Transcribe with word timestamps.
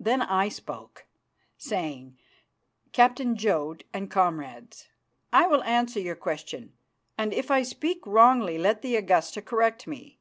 Then 0.00 0.22
I 0.22 0.48
spoke, 0.48 1.06
saying, 1.56 2.18
"Captain 2.90 3.36
Jodd, 3.36 3.84
and 3.94 4.10
comrades, 4.10 4.88
I 5.32 5.46
will 5.46 5.62
answer 5.62 6.00
your 6.00 6.16
question, 6.16 6.72
and 7.16 7.32
if 7.32 7.48
I 7.48 7.62
speak 7.62 8.04
wrongly 8.04 8.58
let 8.58 8.82
the 8.82 8.96
Augusta 8.96 9.40
correct 9.40 9.86
me. 9.86 10.18